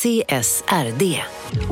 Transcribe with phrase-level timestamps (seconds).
[0.00, 1.22] CSRD.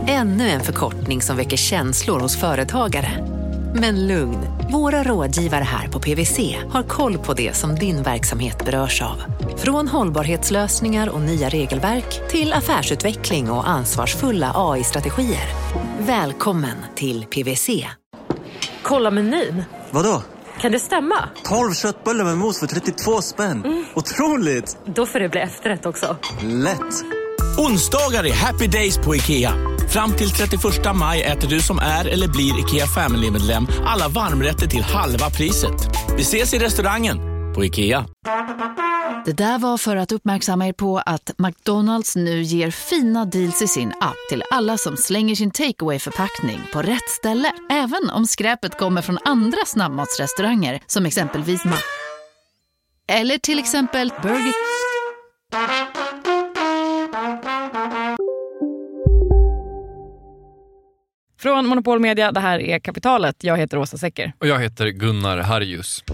[0.07, 3.27] Ännu en förkortning som väcker känslor hos företagare.
[3.75, 4.39] Men lugn,
[4.73, 9.23] våra rådgivare här på PWC har koll på det som din verksamhet berörs av.
[9.57, 15.49] Från hållbarhetslösningar och nya regelverk till affärsutveckling och ansvarsfulla AI-strategier.
[15.99, 17.87] Välkommen till PWC.
[18.83, 19.65] Kolla menyn.
[19.91, 20.23] Vadå?
[20.61, 21.29] Kan det stämma?
[21.45, 23.65] 12 köttbullar med mos för 32 spänn.
[23.65, 23.85] Mm.
[23.95, 24.79] Otroligt!
[24.85, 26.17] Då får det bli efterrätt också.
[26.43, 27.05] Lätt!
[27.59, 29.55] Onsdagar är happy days på IKEA.
[29.89, 30.63] Fram till 31
[30.95, 35.75] maj äter du som är eller blir IKEA Family-medlem alla varmrätter till halva priset.
[36.17, 37.19] Vi ses i restaurangen
[37.55, 38.07] på IKEA.
[39.25, 43.69] Det där var för att uppmärksamma er på att McDonalds nu ger fina deals i
[43.69, 47.53] sin app till alla som slänger sin takeaway förpackning på rätt ställe.
[47.71, 51.77] Även om skräpet kommer från andra snabbmatsrestauranger som exempelvis Ma...
[53.09, 54.55] Eller till exempel Burger...
[61.41, 63.37] Från Monopol Media, det här är Kapitalet.
[63.41, 64.33] Jag heter Åsa Secker.
[64.39, 66.05] Och jag heter Gunnar Harjus.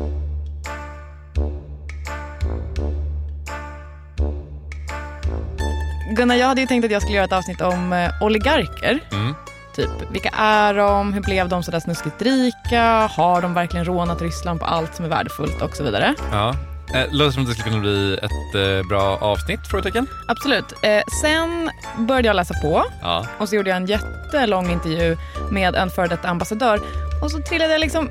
[6.16, 9.00] Gunnar, jag hade ju tänkt att jag skulle göra ett avsnitt om eh, oligarker.
[9.12, 9.34] Mm.
[9.77, 11.12] Typ, vilka är de?
[11.12, 12.83] Hur blev de så där snuskigt rika?
[13.06, 16.14] Har de verkligen rånat Ryssland på allt som är värdefullt och så vidare?
[16.33, 16.55] Ja.
[16.95, 19.61] Eh, låter som att det skulle kunna bli ett eh, bra avsnitt?
[19.70, 20.06] Frågetecken.
[20.28, 20.64] Absolut.
[20.83, 23.27] Eh, sen började jag läsa på ja.
[23.39, 25.17] och så gjorde jag en jättelång intervju
[25.50, 26.81] med en före detta ambassadör
[27.22, 28.11] och så trillade jag liksom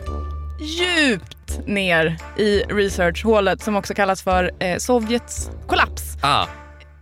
[0.60, 6.18] djupt ner i researchhålet som också kallas för eh, Sovjets kollaps.
[6.22, 6.46] Ah.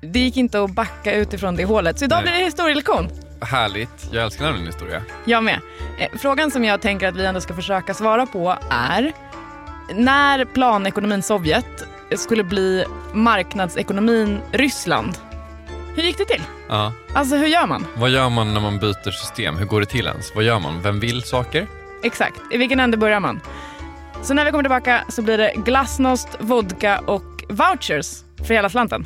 [0.02, 2.24] Det gick inte att backa utifrån det hålet, så idag Nej.
[2.24, 3.10] blir det historielektion.
[3.42, 4.10] Härligt.
[4.12, 5.02] Jag älskar nämligen historia.
[5.26, 5.60] Jag med.
[6.00, 9.14] Eh, frågan som jag tänker att vi ändå ska försöka svara på är
[9.96, 11.84] när planekonomin Sovjet
[12.16, 15.18] skulle bli marknadsekonomin Ryssland,
[15.96, 16.42] hur gick det till?
[16.70, 16.94] Ja.
[17.14, 17.86] Alltså hur gör man?
[17.96, 19.58] Vad gör man när man byter system?
[19.58, 20.36] Hur går det till ens?
[20.36, 20.82] Vad gör man?
[20.82, 21.68] Vem vill saker?
[22.04, 22.42] Exakt.
[22.52, 23.42] I vilken ände börjar man?
[24.24, 29.06] Så när vi kommer tillbaka så blir det glasnost, vodka och vouchers för hela slanten.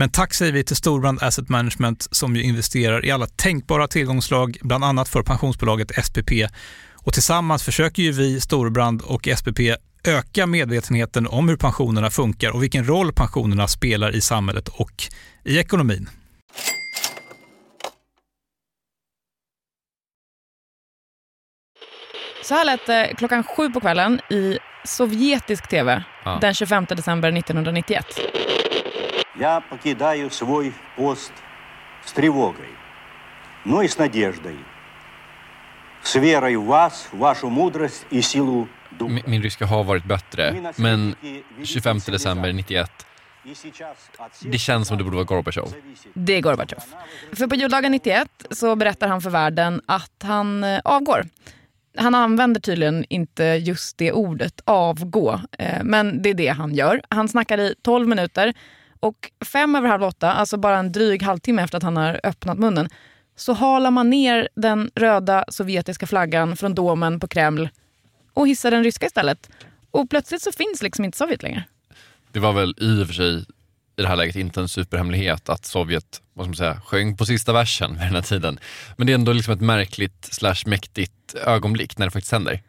[0.00, 4.58] Men tack säger vi till Storbrand Asset Management som ju investerar i alla tänkbara tillgångslag,
[4.62, 6.30] bland annat för pensionsbolaget SPP.
[6.94, 9.60] Och tillsammans försöker ju vi, Storbrand och SPP
[10.04, 15.04] öka medvetenheten om hur pensionerna funkar och vilken roll pensionerna spelar i samhället och
[15.44, 16.10] i ekonomin.
[22.44, 26.38] Så här lät det klockan sju på kvällen i sovjetisk tv ja.
[26.40, 28.06] den 25 december 1991
[29.37, 31.31] Я покидаю свой пост
[32.05, 32.69] с тревогой,
[33.65, 34.57] но и с надеждой,
[36.01, 38.67] с верой в вас, вашу мудрость и силу
[38.99, 41.15] Min, min ryska har varit bättre, men
[41.63, 43.05] 25 december 91
[44.41, 45.73] det känns som det borde vara Gorbatjov.
[46.13, 46.83] Det är Gorbatjov.
[47.33, 51.25] För på juldagen 91 så berättar han för världen att han eh, avgår
[51.97, 55.41] han använder tydligen inte just det ordet, avgå.
[55.59, 57.01] Eh, men det är det han gör.
[57.09, 58.53] Han snackar i 12 minuter
[59.00, 62.58] och fem över halv åtta, alltså bara en dryg halvtimme efter att han har öppnat
[62.58, 62.88] munnen,
[63.36, 67.68] så halar man ner den röda sovjetiska flaggan från domen på Kreml
[68.34, 69.50] och hissar den ryska istället.
[69.90, 71.64] Och plötsligt så finns liksom inte Sovjet längre.
[72.32, 73.38] Det var väl i och för sig
[73.96, 77.26] i det här läget inte en superhemlighet att Sovjet vad ska man säga, sjöng på
[77.26, 78.58] sista versen vid den här tiden.
[78.96, 82.62] Men det är ändå liksom ett märkligt slash mäktigt ögonblick när det faktiskt händer.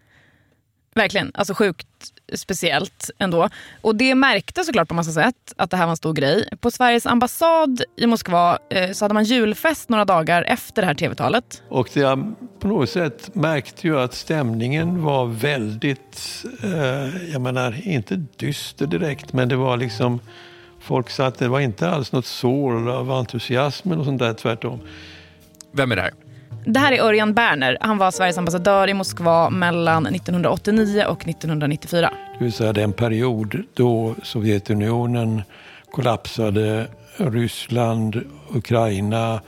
[1.00, 1.88] Verkligen, alltså sjukt
[2.34, 3.50] speciellt ändå.
[3.82, 6.50] Och det märktes såklart på massa sätt att det här var en stor grej.
[6.60, 10.94] På Sveriges ambassad i Moskva eh, så hade man julfest några dagar efter det här
[10.94, 11.64] tv-talet.
[11.70, 17.88] Och det, jag på något sätt märkte ju att stämningen var väldigt, eh, jag menar
[17.88, 20.20] inte dyster direkt, men det var liksom
[20.82, 24.80] Folk sa att det var inte alls något sår av entusiasm och sånt där, tvärtom.
[25.72, 26.29] Vem är det här?
[26.66, 27.78] Det här är Örjan Berner.
[27.82, 32.14] Han var Sveriges ambassadör i Moskva mellan 1989 och 1994.
[32.38, 35.42] Det vill säga den period då Sovjetunionen
[35.92, 39.42] kollapsade, Ryssland, Ukraina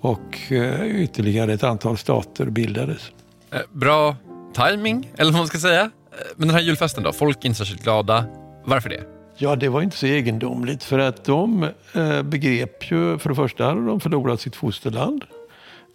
[0.00, 3.10] och eh, ytterligare ett antal stater bildades.
[3.52, 4.16] Eh, bra
[4.54, 5.80] timing eller vad man ska säga.
[5.82, 5.88] Eh,
[6.36, 8.24] men den här julfesten då, folk är inte särskilt glada.
[8.64, 9.02] Varför det?
[9.38, 11.68] Ja, det var inte så egendomligt för att de
[12.24, 15.24] begrep ju, för det första hade de förlorat sitt fosterland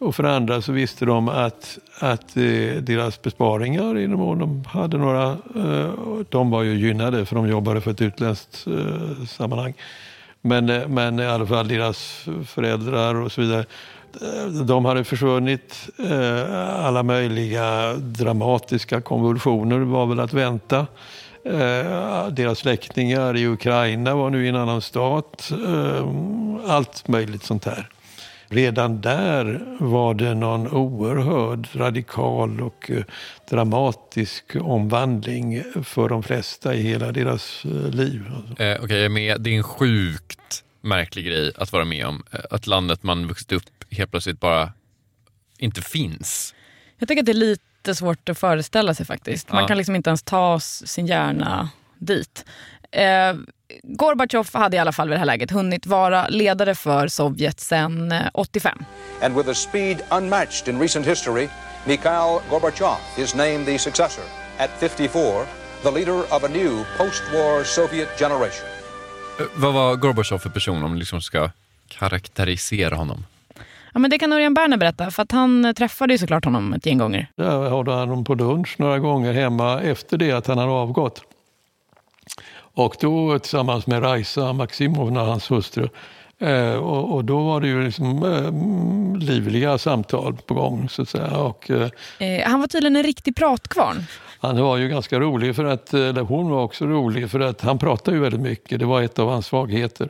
[0.01, 4.65] och för det andra så visste de att, att eh, deras besparingar, i mån de
[4.65, 5.91] hade några, eh,
[6.29, 9.73] de var ju gynnade för de jobbade för ett utländskt eh, sammanhang.
[10.41, 13.65] Men, eh, men i alla fall deras föräldrar och så vidare,
[14.21, 15.89] eh, de hade försvunnit.
[16.09, 20.87] Eh, alla möjliga dramatiska konvulsioner var väl att vänta.
[22.31, 25.51] Deras släktingar i Ukraina var nu i en annan stat.
[26.67, 27.89] Allt möjligt sånt här.
[28.51, 33.03] Redan där var det någon oerhörd radikal och eh,
[33.49, 37.61] dramatisk omvandling för de flesta i hela deras
[37.91, 38.25] liv.
[38.27, 39.41] Eh, Okej, okay, jag är med.
[39.41, 42.23] Det är en sjukt märklig grej att vara med om.
[42.49, 44.73] Att landet man vuxit upp helt plötsligt bara
[45.57, 46.55] inte finns.
[46.97, 49.51] Jag tycker att det är lite jättesvårt att föreställa sig faktiskt.
[49.51, 49.67] Man ja.
[49.67, 51.69] kan liksom inte ens ta sin hjärna
[51.99, 52.45] dit.
[52.91, 53.35] Eh,
[53.83, 58.13] Gorbatjov hade i alla fall vid det här läget hunnit vara ledare för Sovjet sedan
[58.33, 58.77] 85.
[59.21, 61.47] Eh, And with a speed unmatched in recent history,
[61.85, 64.23] Mikhail Gorbachev is named the successor
[64.57, 65.45] at 54,
[65.83, 68.65] the leader of a new post-war Soviet generation.
[69.39, 71.49] Eh, vad var Gorbatjov för person om man liksom ska
[71.87, 73.25] karaktärisera honom?
[73.93, 76.85] Ja, men det kan Örjan Berner berätta, för att han träffade ju såklart honom ett
[76.85, 77.27] gäng gånger.
[77.35, 81.21] Där hade han honom på lunch några gånger hemma efter det att han hade avgått.
[82.73, 85.89] Och då tillsammans med Raisa Maximovna, hans hustru.
[86.39, 91.09] Eh, och, och, då var det ju liksom, eh, livliga samtal på gång så att
[91.09, 91.37] säga.
[91.37, 91.89] Och, eh,
[92.19, 94.03] eh han var tydligen en riktig pratkvarn.
[94.39, 97.77] Han var ju ganska rolig, för att, eller hon var också rolig, för att han
[97.79, 98.79] pratade ju väldigt mycket.
[98.79, 100.09] Det var ett av hans svagheter.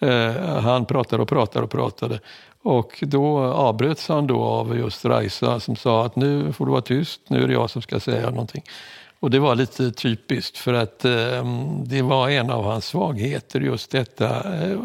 [0.00, 2.20] Eh, han pratade och pratade och pratade.
[2.62, 6.82] Och då avbröts han då av just Raisa som sa att nu får du vara
[6.82, 8.62] tyst, nu är det jag som ska säga någonting.
[9.20, 11.44] Och det var lite typiskt för att eh,
[11.84, 14.54] det var en av hans svagheter just detta.
[14.54, 14.78] Eh,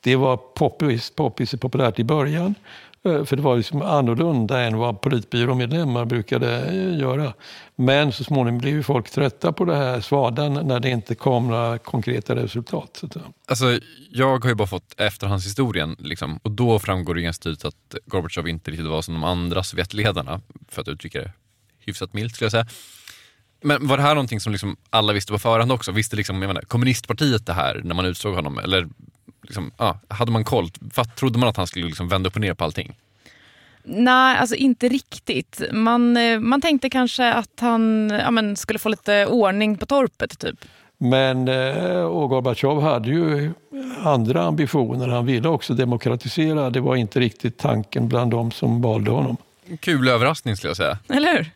[0.00, 2.54] det var poppis, poppis populärt i början
[3.04, 7.32] eh, för det var liksom annorlunda än vad politbyråmedlemmar brukade eh, göra.
[7.76, 11.48] Men så småningom blev ju folk trötta på det här svadan när det inte kom
[11.48, 13.02] några konkreta resultat.
[13.46, 13.78] Alltså,
[14.10, 18.48] jag har ju bara fått efterhandshistorien liksom, och då framgår det ganska tydligt att Gorbatjov
[18.48, 21.32] inte riktigt var som de andra Sovjetledarna, för att uttrycka det
[21.78, 22.66] hyfsat milt skulle jag säga.
[23.64, 25.92] Men var det här någonting som liksom alla visste på förhand också?
[25.92, 28.58] Visste liksom, jag menar, kommunistpartiet det här när man utsåg honom?
[28.58, 28.88] Eller
[29.42, 30.70] liksom, ja, hade man koll?
[31.16, 32.96] Trodde man att han skulle liksom vända upp och ner på allting?
[33.82, 35.62] Nej, alltså inte riktigt.
[35.72, 40.38] Man, eh, man tänkte kanske att han ja, men, skulle få lite ordning på torpet.
[40.38, 40.64] typ.
[40.98, 43.52] Men eh, och Gorbatjov hade ju
[44.02, 45.08] andra ambitioner.
[45.08, 46.70] Han ville också demokratisera.
[46.70, 49.36] Det var inte riktigt tanken bland de som valde honom.
[49.80, 50.98] Kul överraskning skulle jag säga.
[51.08, 51.50] Eller hur?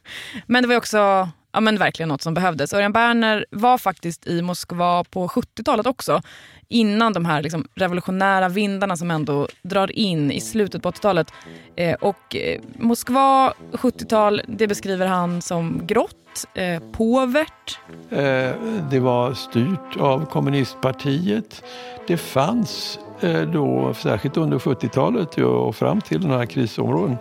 [0.47, 2.73] Men det var också ja, men verkligen något som behövdes.
[2.73, 6.23] Örjan Berner var faktiskt i Moskva på 70-talet också
[6.69, 11.33] innan de här liksom, revolutionära vindarna som ändå drar in i slutet på 80-talet.
[11.76, 17.78] Eh, och eh, Moskva 70-tal, det beskriver han som grått, eh, påvert.
[18.11, 18.52] Eh,
[18.90, 21.62] det var styrt av kommunistpartiet.
[22.07, 27.17] Det fanns eh, då, särskilt under 70-talet och fram till den här krisområden,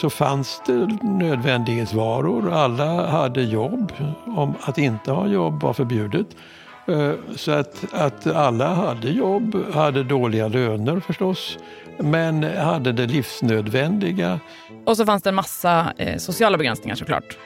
[0.00, 2.52] så fanns det nödvändighetsvaror.
[2.52, 3.92] Alla hade jobb.
[4.24, 6.26] Om att inte ha jobb var förbjudet.
[6.88, 11.58] Eh, så att, att alla hade jobb, hade dåliga löner förstås,
[11.98, 14.40] men hade det livsnödvändiga.
[14.84, 17.38] Och så fanns det en massa eh, sociala begränsningar såklart.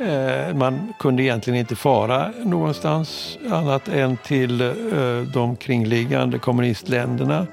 [0.00, 4.58] Eh, man kunde egentligen inte fara någonstans annat än till
[5.34, 7.46] de kringliggande kommunistländerna.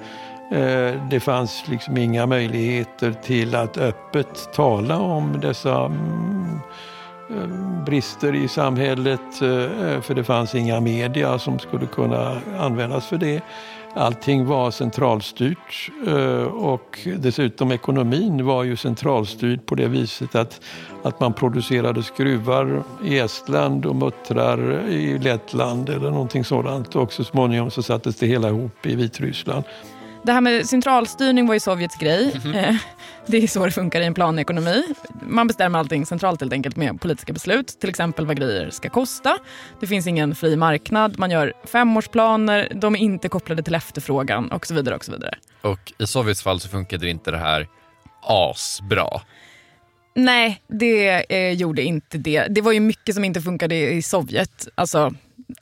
[0.52, 6.60] Eh, det fanns liksom inga möjligheter till att öppet tala om dessa mm,
[7.30, 13.18] eh, brister i samhället eh, för det fanns inga media som skulle kunna användas för
[13.18, 13.42] det.
[13.98, 15.92] Allting var centralstyrt
[16.54, 20.62] och dessutom ekonomin var ju centralstyrd på det viset att,
[21.04, 27.24] att man producerade skruvar i Estland och muttrar i Lettland eller någonting sådant och så
[27.24, 29.64] småningom så sattes det hela ihop i Vitryssland.
[30.26, 32.42] Det här med centralstyrning var ju Sovjets grej.
[32.46, 32.78] Mm.
[33.26, 34.84] Det är så det funkar i en planekonomi.
[35.22, 37.68] Man bestämmer allting centralt helt enkelt med politiska beslut.
[37.80, 39.38] Till exempel vad grejer ska kosta.
[39.80, 41.20] Det finns ingen fri marknad.
[41.20, 42.72] Man gör femårsplaner.
[42.76, 44.96] De är inte kopplade till efterfrågan och så vidare.
[44.96, 45.36] Och så vidare.
[45.62, 47.68] Och i Sovjets fall så funkade inte det här
[48.22, 49.22] asbra.
[50.16, 52.48] Nej, det eh, gjorde inte det.
[52.50, 54.68] Det var ju mycket som inte funkade i Sovjet.
[54.76, 55.14] Alltså,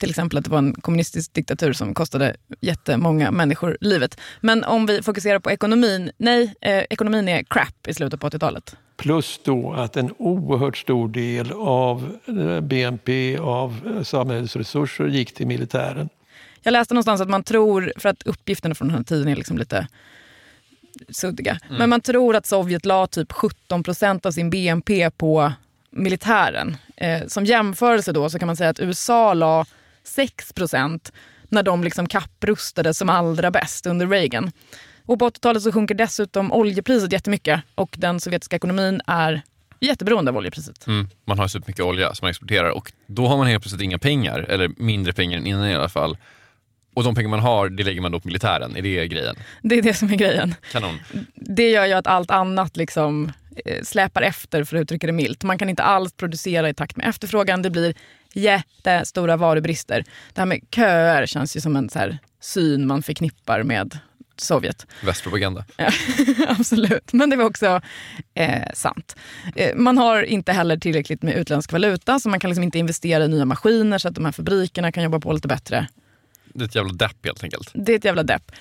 [0.04, 4.20] till exempel att det var en kommunistisk diktatur som kostade jättemånga människor livet.
[4.40, 8.76] Men om vi fokuserar på ekonomin, nej, eh, ekonomin är crap i slutet på 80-talet.
[8.96, 15.34] Plus då att en oerhört stor del av eh, BNP, av eh, samhällets resurser gick
[15.34, 16.08] till militären.
[16.62, 19.58] Jag läste någonstans att man tror, för att uppgifterna från den här tiden är liksom
[19.58, 19.88] lite
[21.08, 21.78] suddiga, mm.
[21.78, 25.52] men man tror att Sovjet la typ 17 procent av sin BNP på
[25.90, 26.76] militären.
[26.96, 29.66] Eh, som jämförelse då så kan man säga att USA la
[30.16, 31.12] 6%
[31.48, 34.52] när de liksom kapprustade som allra bäst under Reagan.
[35.06, 39.42] Och på 80-talet så sjunker dessutom oljepriset jättemycket och den sovjetiska ekonomin är
[39.80, 40.86] jätteberoende av oljepriset.
[40.86, 43.98] Mm, man har supermycket olja som man exporterar och då har man helt plötsligt inga
[43.98, 46.16] pengar, eller mindre pengar än innan i alla fall.
[46.94, 48.76] Och de pengar man har, det lägger man då på militären.
[48.76, 49.36] Är det grejen?
[49.62, 50.54] Det är det som är grejen.
[50.72, 51.00] Kanon.
[51.34, 53.32] Det gör ju att allt annat liksom
[53.82, 55.44] släpar efter för att uttrycka det milt.
[55.44, 57.62] Man kan inte alls producera i takt med efterfrågan.
[57.62, 57.94] Det blir
[58.32, 60.04] jättestora varubrister.
[60.32, 63.98] Det här med köer känns ju som en så här syn man förknippar med
[64.36, 64.86] Sovjet.
[65.02, 65.64] Västpropaganda.
[65.76, 65.90] Ja,
[66.48, 67.80] absolut, men det var också
[68.34, 69.16] eh, sant.
[69.56, 73.24] Eh, man har inte heller tillräckligt med utländsk valuta så man kan liksom inte investera
[73.24, 75.88] i nya maskiner så att de här fabrikerna kan jobba på lite bättre.
[76.44, 77.70] Det är ett jävla depp helt enkelt.
[77.74, 78.52] Det är ett jävla depp.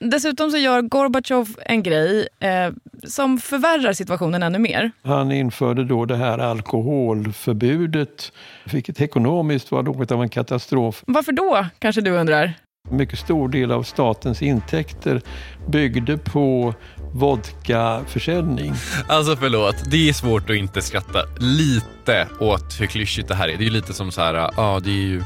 [0.00, 2.72] Dessutom så gör Gorbatjov en grej eh,
[3.04, 4.90] som förvärrar situationen ännu mer.
[5.02, 8.32] Han införde då det här alkoholförbudet,
[8.72, 11.02] vilket ekonomiskt var något av en katastrof.
[11.06, 12.54] Varför då, kanske du undrar?
[12.90, 15.20] En mycket stor del av statens intäkter
[15.68, 16.74] byggde på
[17.14, 18.72] vodkaförsäljning.
[19.08, 23.56] Alltså förlåt, det är svårt att inte skratta lite åt hur klyschigt det här är.
[23.56, 25.18] Det är lite som så här, ja det är ju,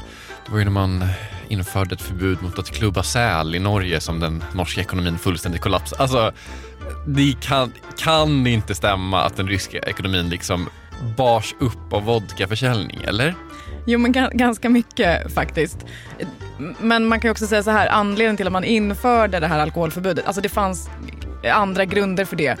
[0.45, 1.03] det var ju när man
[1.47, 6.01] införde ett förbud mot att klubba säl i Norge som den norska ekonomin fullständigt kollapsade.
[6.01, 6.31] Alltså,
[7.07, 10.69] det kan, kan inte stämma att den ryska ekonomin liksom
[11.17, 13.35] bars upp av vodkaförsäljning, eller?
[13.85, 15.85] Jo, men ganska mycket faktiskt.
[16.79, 20.25] Men man kan också säga så här, anledningen till att man införde det här alkoholförbudet,
[20.25, 20.89] alltså det fanns
[21.51, 22.57] andra grunder för det.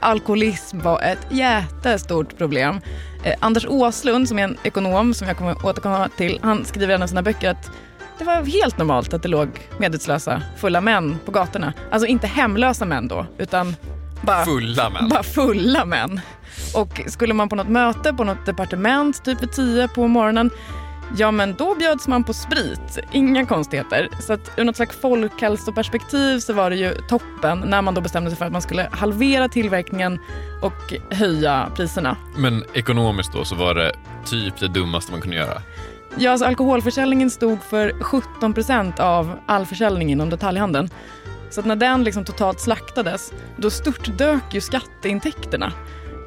[0.00, 2.80] Alkoholism var ett jättestort problem.
[3.24, 6.94] Eh, Anders Åslund, som är en ekonom som jag kommer återkomma till, han skriver i
[6.94, 7.70] en av sina böcker att
[8.18, 9.48] det var helt normalt att det låg
[9.78, 11.72] medvetslösa, fulla män på gatorna.
[11.90, 13.76] Alltså inte hemlösa män då, utan
[14.22, 15.08] bara fulla män.
[15.08, 16.20] Bara fulla män.
[16.74, 20.50] Och skulle man på något möte på något departement, typ vid tio på morgonen,
[21.16, 22.98] ja men då bjöds man på sprit.
[23.12, 24.08] Inga konstigheter.
[24.20, 28.30] Så att ur något slags folkhälsoperspektiv så var det ju toppen när man då bestämde
[28.30, 30.18] sig för att man skulle halvera tillverkningen
[30.62, 32.16] och höja priserna.
[32.36, 33.92] Men ekonomiskt då så var det
[34.24, 35.62] typ det dummaste man kunde göra?
[36.20, 40.90] Ja, alltså alkoholförsäljningen stod för 17 procent av all försäljning inom detaljhandeln.
[41.50, 45.72] Så att när den liksom totalt slaktades, då störtdök ju skatteintäkterna.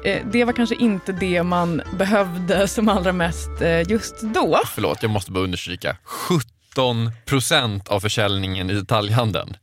[0.04, 4.60] Eh, det var kanske inte det man behövde som allra mest eh, just då.
[4.66, 5.96] Förlåt, jag måste bara understryka.
[6.04, 9.56] 17 procent av försäljningen i detaljhandeln.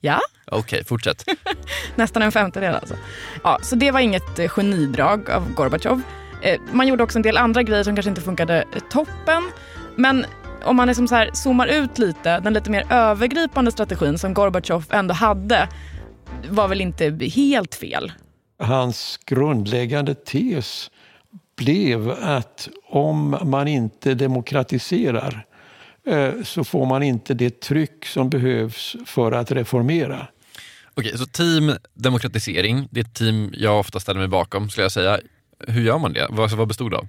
[0.00, 0.20] Ja.
[0.46, 1.24] Okej, okay, fortsätt.
[1.94, 2.94] Nästan en femtedel alltså.
[3.44, 6.02] Ja, så det var inget eh, genidrag av Gorbatjov.
[6.72, 9.42] Man gjorde också en del andra grejer som kanske inte funkade toppen.
[9.98, 10.26] Men
[10.64, 14.84] om man liksom så här zoomar ut lite, den lite mer övergripande strategin som Gorbatjov
[14.90, 15.68] ändå hade
[16.48, 18.12] var väl inte helt fel.
[18.58, 20.90] Hans grundläggande tes
[21.56, 25.46] blev att om man inte demokratiserar
[26.06, 30.26] eh, så får man inte det tryck som behövs för att reformera.
[30.94, 34.92] Okej, så team demokratisering, det är ett team jag ofta ställer mig bakom skulle jag
[34.92, 35.18] säga.
[35.66, 36.26] Hur gör man det?
[36.30, 37.08] Vad, vad bestod det av?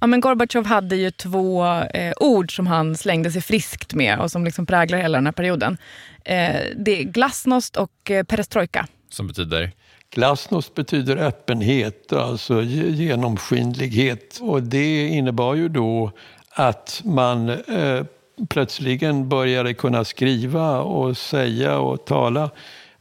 [0.00, 4.30] Ja, men Gorbatjov hade ju två eh, ord som han slängde sig friskt med och
[4.30, 5.78] som liksom präglar hela den här perioden.
[6.24, 8.86] Eh, det är glasnost och eh, perestrojka.
[9.10, 9.72] Som betyder?
[10.14, 14.38] Glasnost betyder öppenhet, alltså genomskinlighet.
[14.40, 16.12] Och det innebar ju då
[16.50, 18.04] att man eh,
[18.48, 22.50] plötsligen började kunna skriva och säga och tala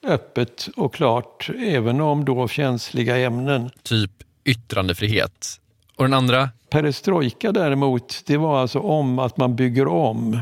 [0.03, 3.69] öppet och klart, även om då känsliga ämnen.
[3.83, 4.11] Typ
[4.45, 5.59] yttrandefrihet.
[5.95, 6.49] Och den andra?
[6.73, 10.39] Perestrojka däremot, det var alltså om att man bygger om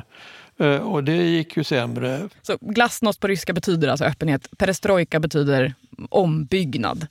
[0.59, 2.29] eh, och det gick ju sämre.
[2.41, 4.47] Så glasnost på ryska betyder alltså öppenhet.
[4.57, 5.73] Perestrojka betyder
[6.09, 7.07] ombyggnad.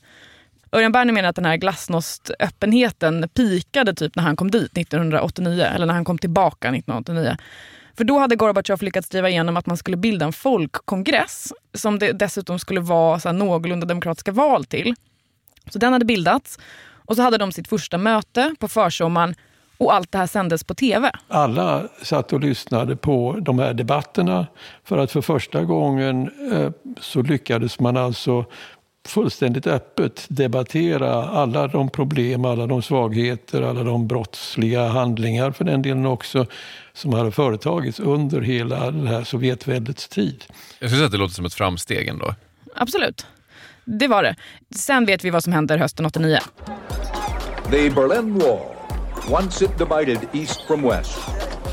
[0.73, 5.87] Örjan Berner menar att den här glasnost-öppenheten pikade typ när han kom dit 1989, eller
[5.87, 7.37] när han kom tillbaka 1989.
[7.97, 12.13] För då hade Gorbatjov lyckats driva igenom att man skulle bilda en folkkongress som det
[12.13, 14.95] dessutom skulle vara så här någorlunda demokratiska val till.
[15.71, 16.59] Så den hade bildats
[17.11, 19.35] och så hade de sitt första möte på försommaren
[19.79, 21.13] och allt det här sändes på tv.
[21.29, 24.47] Alla satt och lyssnade på de här debatterna
[24.85, 28.45] för att för första gången eh, så lyckades man alltså
[29.07, 35.83] fullständigt öppet debattera alla de problem, alla de svagheter, alla de brottsliga handlingar för den
[35.83, 36.47] delen också
[36.93, 40.45] som hade företagits under hela det här Sovjetväldets tid.
[40.79, 42.35] Jag skulle säga att det låter som ett framsteg ändå.
[42.75, 43.27] Absolut.
[43.99, 44.35] Det var det.
[44.77, 46.39] Sen vet vi vad som händer hösten 89.
[47.71, 48.59] The Berlin Wall,
[49.29, 51.19] once it divided east from west,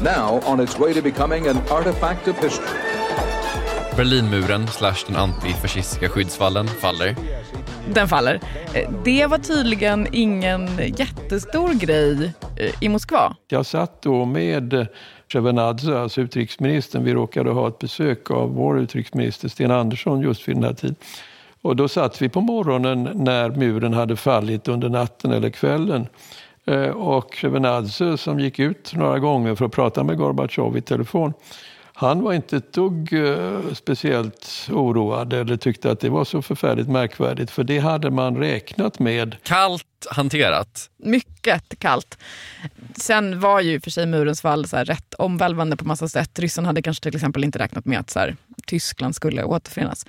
[0.02, 2.68] now on its way to becoming an artifact of history.
[3.96, 7.16] Berlinmuren slash den antifascistiska skyddsvallen faller.
[7.94, 8.40] Den faller.
[8.74, 13.36] Eh, Det var tydligen ingen jättestor grej eh, i Moskva.
[13.48, 14.88] Jag satt då med
[15.34, 17.04] Shevardnadze, alltså utrikesministern.
[17.04, 20.96] Vi råkade ha ett besök av vår utrikesminister Sten Andersson just vid den här tiden.
[21.62, 26.08] Och då satt vi på morgonen när muren hade fallit under natten eller kvällen.
[26.66, 31.34] Eh, Och Shevardnadze som gick ut några gånger för att prata med Gorbatjov i telefon.
[31.94, 36.88] Han var inte ett dugg eh, speciellt oroad eller tyckte att det var så förfärligt
[36.90, 39.36] märkvärdigt för det hade man räknat med.
[39.44, 40.90] Kallt hanterat.
[40.98, 42.18] Mycket kallt.
[42.96, 46.40] Sen var ju för sig murens fall så här rätt omvälvande på massa sätt.
[46.40, 48.36] Ryssarna hade kanske till exempel inte räknat med att så här,
[48.68, 50.06] Tyskland skulle återförenas.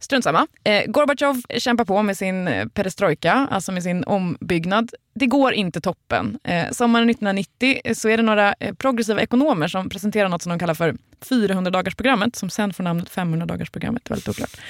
[0.00, 0.46] Strunt samma.
[0.64, 4.90] Eh, Gorbatjov kämpar på med sin eh, perestrojka, alltså med sin ombyggnad.
[5.14, 6.38] Det går inte toppen.
[6.44, 10.50] Eh, sommaren 1990 eh, så är det några eh, progressiva ekonomer som presenterar något som
[10.50, 14.00] de kallar för 400-dagarsprogrammet, som sen får namnet 500-dagarsprogrammet.
[14.04, 14.60] Det är väldigt oklart.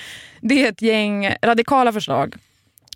[0.40, 2.35] Det är ett gäng radikala förslag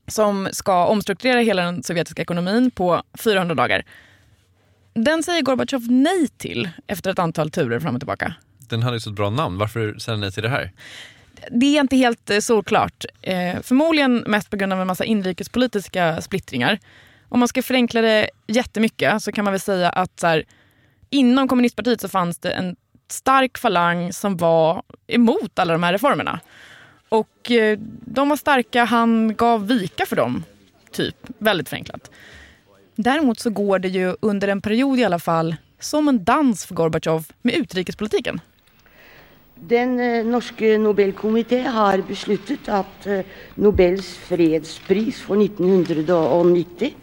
[0.07, 3.85] som ska omstrukturera hela den sovjetiska ekonomin på 400 dagar.
[4.95, 8.35] Den säger Gorbatjov nej till efter ett antal turer fram och tillbaka.
[8.59, 9.59] Den hade ju så ett bra namn.
[9.59, 10.73] Varför säger nej till det här?
[11.51, 13.05] Det är inte helt eh, solklart.
[13.23, 16.79] Eh, förmodligen mest på grund av en massa inrikespolitiska splittringar.
[17.29, 20.45] Om man ska förenkla det jättemycket så kan man väl säga att så här,
[21.11, 22.77] inom kommunistpartiet så fanns det en
[23.09, 26.41] stark falang som var emot alla de här reformerna.
[27.09, 30.45] Och eh, de var starka, han gav vika för dem.
[30.91, 32.11] Typ, väldigt förenklat.
[32.95, 36.75] Däremot så går det ju under en period i alla fall som en dans för
[36.75, 38.41] Gorbatjov med utrikespolitiken.
[39.71, 43.29] Den eh, norske Nobelkomité har besluttet at eh,
[43.63, 46.97] Nobels fredspris for 1990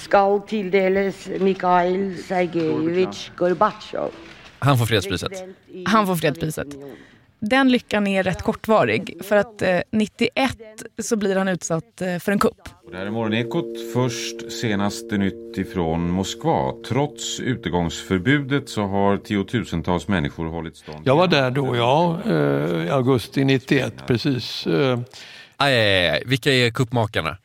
[0.00, 4.16] skal tildeles Mikhail Sergejevitsj Gorbatsjov.
[4.64, 5.44] Han får fredspriset.
[5.86, 6.78] Han får fredspriset.
[7.50, 10.56] Den lyckan är rätt kortvarig för att eh, 91
[11.02, 12.68] så blir han utsatt eh, för en kupp.
[12.90, 13.92] Det här är Morgonekot.
[13.92, 16.72] Först senaste nytt ifrån Moskva.
[16.88, 20.98] Trots utegångsförbudet så har tiotusentals människor hållit stånd.
[21.04, 24.66] Jag var där då, ja, eh, augusti 91, precis.
[24.66, 24.98] Eh,
[25.56, 26.22] Aj, aj, aj.
[26.26, 27.36] Vilka är kuppmakarna?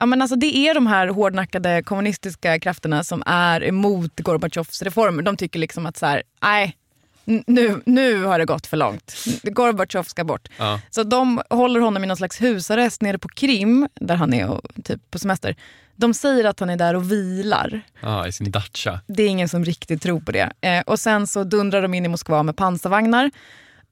[0.00, 5.22] Ja, men alltså, det är de här hårdnackade kommunistiska krafterna som är emot Gorbatjovs reformer.
[5.22, 6.76] De tycker liksom att så här, nej,
[7.24, 9.14] nu, nu har det gått för långt.
[9.42, 10.48] Gorbatjov ska bort.
[10.58, 10.80] Ja.
[10.90, 14.60] Så de håller honom i någon slags husarrest nere på Krim, där han är och,
[14.84, 15.56] typ, på semester.
[15.96, 17.80] De säger att han är där och vilar.
[18.00, 19.00] Ja, i sin dacha.
[19.06, 20.52] Det är ingen som riktigt tror på det.
[20.60, 23.30] Eh, och sen så dundrar de in i Moskva med pansarvagnar.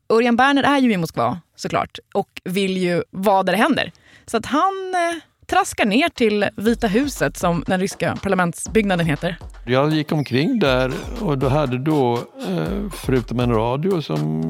[0.09, 3.92] Örjan Berner är ju i Moskva såklart och vill ju vara där det händer.
[4.27, 9.37] Så att han eh, traskar ner till Vita huset som den ryska parlamentsbyggnaden heter.
[9.67, 12.15] Jag gick omkring där och då hade då,
[12.49, 14.41] eh, förutom en radio som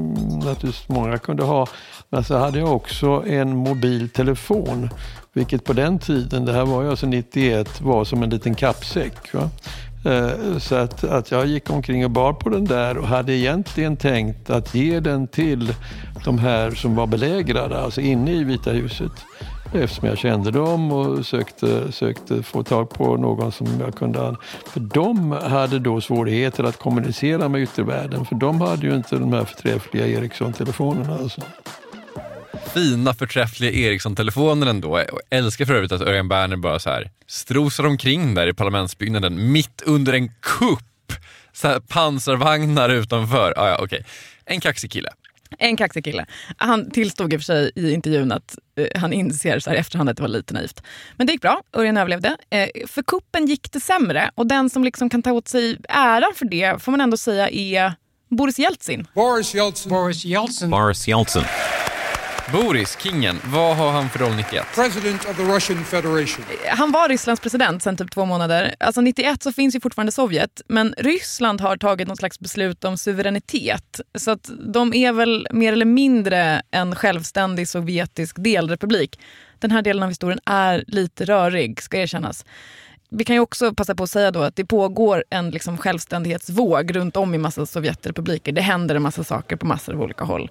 [0.44, 1.66] naturligtvis många kunde ha,
[2.10, 4.90] men så hade jag också en mobiltelefon.
[5.32, 9.34] Vilket på den tiden, det här var ju alltså 91, var som en liten kappsäck.
[9.34, 9.50] Va?
[10.04, 13.96] Eh, så att, att jag gick omkring och bar på den där och hade egentligen
[13.96, 15.74] tänkt att ge den till
[16.24, 19.12] de här som var belägrade, alltså inne i Vita huset.
[19.74, 24.36] Eftersom jag kände dem och sökte, sökte få tag på någon som jag kunde...
[24.66, 29.32] För de hade då svårigheter att kommunicera med yttervärlden för de hade ju inte de
[29.32, 31.14] här förträffliga Ericsson-telefonerna.
[31.14, 31.40] Alltså.
[32.74, 34.98] Fina förträffliga Ericsson-telefoner ändå.
[34.98, 39.52] Jag älskar för övrigt att Örjan Berner bara så här strosar omkring där i parlamentsbyggnaden
[39.52, 41.12] mitt under en kupp.
[41.52, 43.54] Så här pansarvagnar utanför.
[43.56, 44.04] Ah, ja, okej.
[44.44, 45.08] En kaxig kille.
[45.58, 46.26] En kaxig kille.
[46.56, 50.08] Han tillstod i och för sig i intervjun att eh, han inser så här efterhand
[50.08, 50.82] att det var lite naivt.
[51.16, 51.62] Men det gick bra.
[51.76, 52.36] Örjan överlevde.
[52.50, 56.32] Eh, för kuppen gick det sämre och den som liksom kan ta åt sig äran
[56.36, 57.92] för det får man ändå säga är
[58.30, 59.06] Boris Jeltsin.
[59.14, 59.90] Boris Yeltsin.
[59.90, 60.70] Boris Yeltsin.
[60.70, 61.42] Boris Yeltsin.
[62.50, 64.66] Boris, kingen, vad har han för roll 91?
[64.74, 66.44] President of the Russian Federation.
[66.68, 68.74] Han var Rysslands president sedan typ två månader.
[68.80, 72.98] Alltså 91 så finns ju fortfarande Sovjet, men Ryssland har tagit något slags beslut om
[72.98, 74.00] suveränitet.
[74.14, 79.20] Så att de är väl mer eller mindre en självständig sovjetisk delrepublik.
[79.58, 82.44] Den här delen av historien är lite rörig, ska erkännas.
[83.10, 86.96] Vi kan ju också passa på att säga då att det pågår en liksom självständighetsvåg
[86.96, 88.52] runt om i massa Sovjetrepubliker.
[88.52, 90.50] Det händer en massa saker på massor av olika håll.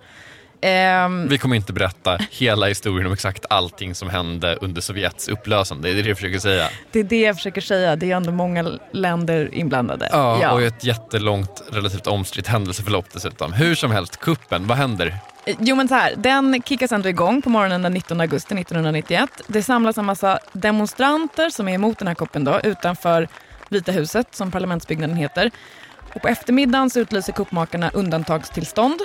[0.62, 5.94] Ehm, Vi kommer inte berätta hela historien om exakt allting som hände under Sovjets upplösande.
[5.94, 6.68] Det är det jag försöker säga.
[6.92, 7.96] det är det jag försöker säga.
[7.96, 10.10] Det är ändå många länder inblandade.
[10.12, 13.54] Ja, och ett jättelångt, relativt omstritt händelseförlopp dessutom.
[13.54, 15.18] Hur som helst, kuppen, vad händer?
[15.60, 19.30] Jo men så här, den kickas ändå igång på morgonen den 19 augusti 1991.
[19.48, 23.28] Det samlas en massa demonstranter som är emot den här kuppen då, utanför
[23.70, 25.52] Vita huset som parlamentsbyggnaden heter.
[26.16, 29.00] Och på eftermiddagen så utlyser kuppmakarna undantagstillstånd.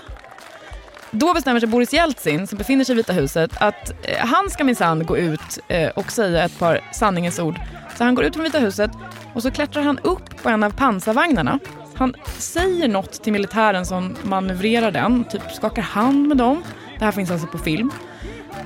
[1.15, 4.63] Då bestämmer sig Boris Jeltsin, som befinner sig i Vita huset, att eh, han ska
[4.63, 7.60] minsann gå ut eh, och säga ett par sanningens ord.
[7.98, 8.91] Så han går ut från Vita huset
[9.34, 11.60] och så klättrar han upp på en av pansarvagnarna.
[11.96, 16.63] Han säger något till militären som manövrerar den, typ skakar hand med dem.
[17.00, 17.91] Det här finns alltså på film.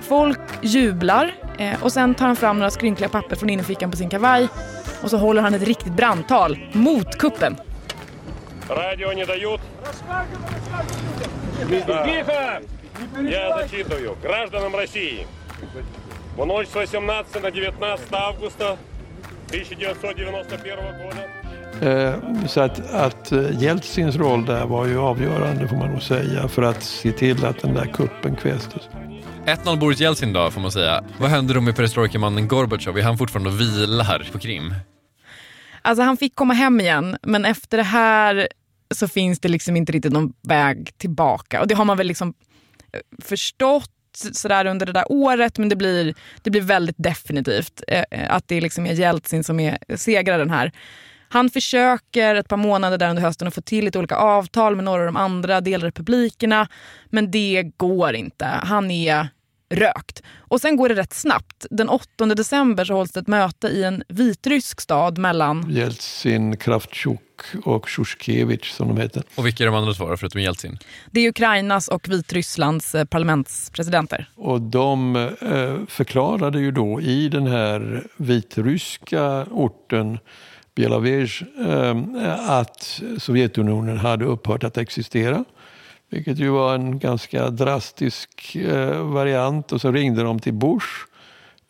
[0.02, 4.10] Folk jublar eh, och sen tar han fram några skrynkliga papper från innerfickan på sin
[4.10, 4.48] kavaj
[5.04, 7.58] och så håller han ett riktigt brandtal mot kuppen.
[8.70, 9.62] Радио не дают.
[11.70, 12.62] Тихо!
[13.24, 14.16] Я зачитываю.
[14.22, 15.28] Гражданам России.
[16.38, 18.78] В ночь с 18 на 19 августа
[19.52, 21.28] 1991 года
[21.82, 22.14] Eh,
[22.48, 26.62] Så att, att eh, Jeltsins roll där var ju avgörande får man nog säga för
[26.62, 28.90] att se till att den där kuppen kvästes.
[29.46, 31.04] 1-0 Boris Jeltsin då, får man säga.
[31.20, 32.98] Vad händer då med perestrojkamannen Gorbatjov?
[32.98, 34.74] Är han fortfarande och vilar på Krim?
[35.82, 38.48] Alltså han fick komma hem igen, men efter det här
[38.95, 41.61] så finns det liksom inte riktigt någon väg tillbaka.
[41.61, 42.35] Och det har man väl liksom
[42.93, 43.91] eh, förstått
[44.33, 48.49] sådär under det där året, men det blir, det blir väldigt definitivt eh, eh att
[48.49, 50.73] det liksom är Jeltsin som är segraren här.
[51.29, 54.85] Han försöker ett par månader där under hösten att få till lite olika avtal med
[54.85, 56.69] några av de andra delrepublikerna,
[57.11, 58.45] men det går inte.
[58.45, 59.29] Han är
[59.75, 60.23] rökt.
[60.39, 61.67] Och sen går det rätt snabbt.
[61.71, 67.21] Den 8 december så hålls det ett möte i en vitrysk stad mellan Jeltsin, Kravtjuk
[67.65, 69.23] och Sjuskevich som de heter.
[69.35, 70.79] Och vilka är de andra två förutom Jeltsin?
[71.11, 74.29] det är Ukrainas och Vitrysslands eh, parlamentspresidenter.
[74.35, 80.19] Och de eh, förklarade ju då i den här vitryska orten
[80.75, 81.29] Bielavej
[81.67, 85.45] eh, att Sovjetunionen hade upphört att existera.
[86.11, 88.57] Vilket ju var en ganska drastisk
[89.03, 89.73] variant.
[89.73, 91.10] Och så ringde de till Bush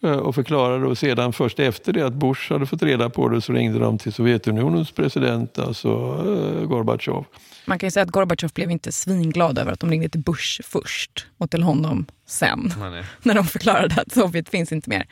[0.03, 3.53] och förklarade och sedan först efter det att Bush hade fått reda på det så
[3.53, 7.25] ringde de till Sovjetunionens president, alltså eh, Gorbatjov.
[7.65, 10.63] Man kan ju säga att Gorbatjov blev inte svinglad över att de ringde till Bush
[10.65, 12.73] först och till honom sen.
[13.23, 15.07] När de förklarade att Sovjet finns inte mer.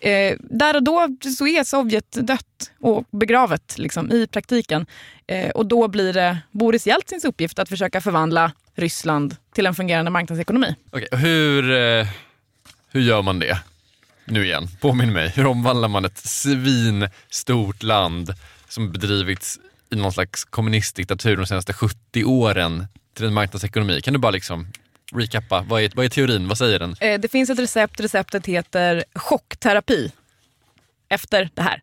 [0.00, 4.86] Eh, där och då så är Sovjet dött och begravet liksom, i praktiken.
[5.26, 10.10] Eh, och då blir det Boris Jeltsins uppgift att försöka förvandla Ryssland till en fungerande
[10.10, 10.74] marknadsekonomi.
[10.90, 12.06] Okej, hur, eh,
[12.90, 13.58] hur gör man det?
[14.30, 15.28] Nu igen, påminn mig.
[15.28, 18.34] Hur omvandlar man ett svinstort land
[18.68, 19.58] som bedrivits
[19.90, 24.00] i någon slags kommunistdiktatur de senaste 70 åren till en marknadsekonomi?
[24.00, 24.66] Kan du bara liksom
[25.12, 25.64] recappa?
[25.68, 26.48] Vad är, vad är teorin?
[26.48, 26.96] Vad säger den?
[27.00, 30.12] Eh, det finns ett recept, receptet heter chockterapi.
[31.08, 31.82] Efter det här.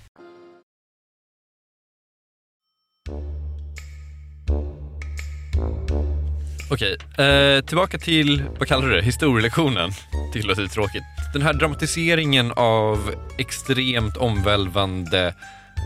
[6.71, 9.91] Okej, eh, tillbaka till, vad kallar du det, historielektionen.
[10.33, 11.03] Det låter tråkigt.
[11.33, 15.33] Den här dramatiseringen av extremt omvälvande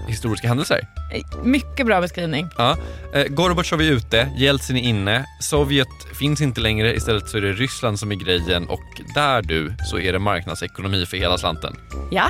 [0.07, 0.87] historiska händelser.
[1.43, 2.47] Mycket bra beskrivning.
[2.57, 2.77] Ja.
[3.13, 5.87] Eh, Gorbatjov är ute, Jeltsin är inne, Sovjet
[6.19, 9.99] finns inte längre, istället så är det Ryssland som är grejen och där du så
[9.99, 11.75] är det marknadsekonomi för hela slanten.
[12.11, 12.29] Ja,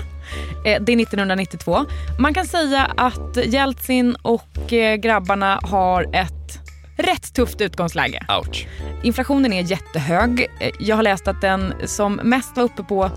[0.66, 1.86] eh, det är 1992.
[2.20, 6.65] Man kan säga att Jeltsin och eh, grabbarna har ett
[6.98, 8.26] rätt tufft utgångsläge.
[8.40, 8.68] Ouch.
[9.04, 10.48] Inflationen är jättehög.
[10.60, 13.12] Eh, Jag har läst att den som mest var uppe på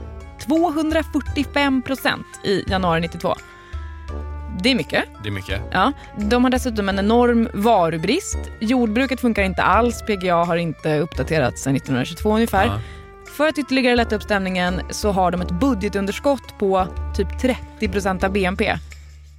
[0.46, 3.34] 245 procent i januari 92.
[4.62, 5.04] Det är mycket.
[5.22, 5.60] Det är mycket.
[5.72, 8.38] Ja, de har dessutom en enorm varubrist.
[8.60, 10.02] Jordbruket funkar inte alls.
[10.06, 12.66] PGA har inte uppdaterats sedan 1922 ungefär.
[12.66, 12.80] Ja.
[13.36, 16.86] För att ytterligare lätta upp stämningen så har de ett budgetunderskott på
[17.16, 18.78] typ 30 procent av BNP.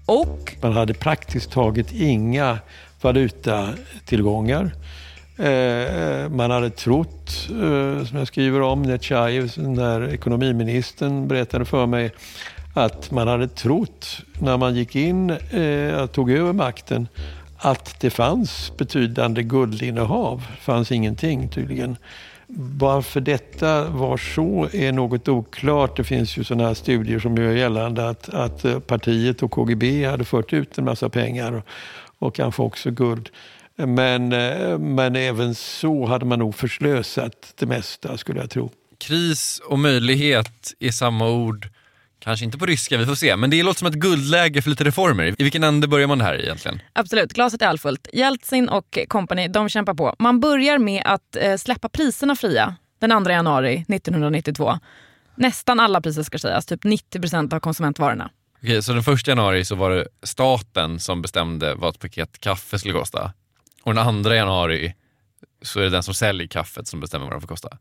[0.05, 2.57] Och Man hade praktiskt taget inga
[3.01, 4.71] valutatillgångar.
[5.37, 11.85] Eh, man hade trott, eh, som jag skriver om, Nechayev, den där ekonomiministern berättade för
[11.85, 12.11] mig,
[12.73, 17.07] att man hade trott när man gick in eh, och tog över makten
[17.57, 20.43] att det fanns betydande guldinnehav.
[20.55, 21.97] Det fanns ingenting tydligen.
[22.77, 25.97] Varför detta var så är något oklart.
[25.97, 30.25] Det finns ju sådana här studier som gör gällande att, att partiet och KGB hade
[30.25, 31.63] fört ut en massa pengar
[32.19, 33.29] och, kanske också guld.
[33.75, 38.71] Men, eh, men även så hade man nog förslösat det mesta skulle jag tro.
[38.97, 41.69] Kris och möjlighet är samma ord.
[42.19, 43.35] Kanske inte på ryska, vi får se.
[43.35, 45.35] Men det låter som ett guldläge för lite reformer.
[45.37, 46.81] I vilken ände börjar man här egentligen?
[46.93, 48.07] absolut, glaset är halvfullt.
[48.13, 50.15] Jeltsin och company, de kämpar på.
[50.19, 54.79] Man börjar med att eh, släppa priserna fria den 2 januari 1992.
[55.35, 58.29] Nästan alla priser ska sägas, typ 90 procent av konsumentvarorna.
[58.63, 62.79] Okej, så den första januari så var det staten som bestämde vad ett paket kaffe
[62.79, 63.33] skulle kosta.
[63.83, 64.95] Och den andra januari
[65.61, 67.77] så är det den som säljer kaffet som bestämmer vad det får kosta.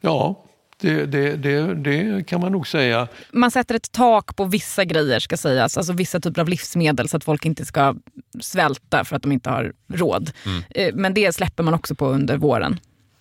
[0.00, 0.44] Ja,
[0.80, 3.08] det, det, det, det kan man nog säga.
[3.32, 7.16] Man sätter ett tak på vissa grejer ska sägas, alltså vissa typer av livsmedel så
[7.16, 7.94] att folk inte ska
[8.40, 10.32] svälta för att de inte har råd.
[10.46, 10.62] Mm.
[10.70, 12.80] Eh, Men det släpper man också på under våren.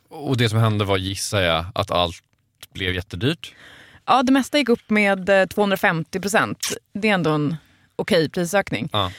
[0.09, 2.15] Och det som hände var, gissar jag, att allt
[2.73, 3.53] blev jättedyrt.
[4.05, 6.77] Ja, det mesta gick upp med eh, 250 procent.
[6.93, 7.55] Det är ändå en
[7.95, 8.89] okej prisökning.
[8.93, 9.11] Ja.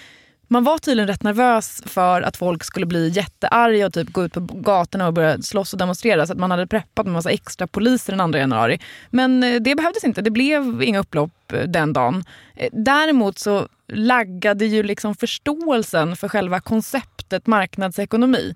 [0.49, 4.33] Man var tydligen rätt nervös för att folk skulle bli jättearga och typ gå ut
[4.33, 6.27] på gatorna och börja slåss och demonstrera.
[6.27, 8.81] Så att man hade preppat med massa extra poliser den 2 januari.
[9.11, 10.23] Men eh, det behövdes inte.
[10.23, 12.25] Det blev inga upplopp eh, den dagen.
[12.55, 18.55] Eh, Däremot så laggade ju liksom förståelsen för själva konceptet marknadsekonomi.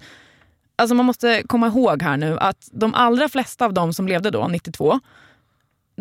[0.76, 4.30] Alltså man måste komma ihåg här nu att de allra flesta av dem som levde
[4.30, 5.00] då, 92,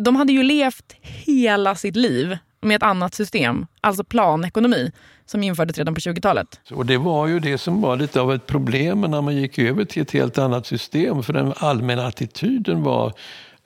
[0.04, 4.92] de hade ju levt hela sitt liv med ett annat system, alltså planekonomi.
[5.26, 6.60] som infördes redan på 20-talet.
[6.70, 9.84] Och det var ju det som var lite av ett problem när man gick över
[9.84, 11.22] till ett helt annat system.
[11.22, 13.12] För den allmänna attityden var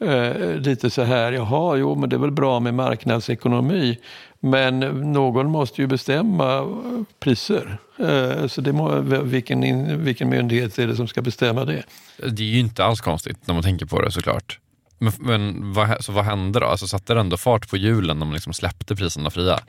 [0.00, 3.98] eh, lite så här, jaha, jo men det är väl bra med marknadsekonomi.
[4.40, 4.80] Men
[5.12, 6.78] någon måste ju bestämma
[7.20, 7.78] priser.
[7.98, 11.82] Eh, så det må, vilken, vilken myndighet är det som ska bestämma det?
[12.16, 14.58] Det är ju inte alls konstigt när man tänker på det såklart.
[14.98, 16.66] Men, men vad, så vad hände då?
[16.66, 19.60] Alltså, satte det ändå fart på hjulen när man liksom släppte priserna fria?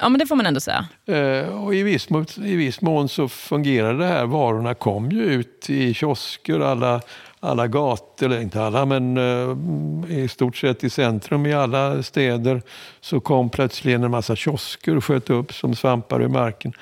[0.00, 0.86] Ja, men det får man ändå säga.
[1.06, 4.26] Eh, och i viss, mån, I viss mån så fungerade det här.
[4.26, 7.00] Varorna kom ju ut i kiosker, alla,
[7.40, 12.62] alla gator, eller inte alla, men eh, i stort sett i centrum i alla städer
[13.00, 16.72] så kom plötsligt en massa kiosker och sköt upp som svampar ur marken.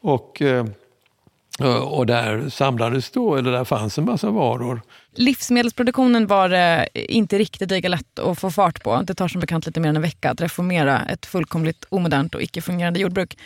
[0.00, 0.66] Och, eh,
[1.68, 4.82] och där samlades då, eller där fanns en massa varor.
[5.14, 9.02] Livsmedelsproduktionen var eh, inte riktigt lika lätt att få fart på.
[9.02, 12.42] Det tar som bekant lite mer än en vecka att reformera ett fullkomligt omodernt och
[12.42, 13.38] icke-fungerande jordbruk.